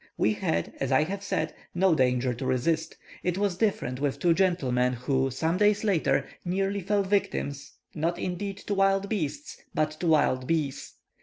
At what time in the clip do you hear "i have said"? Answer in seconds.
0.91-1.53